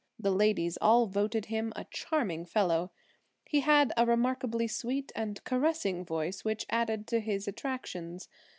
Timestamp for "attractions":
7.47-8.27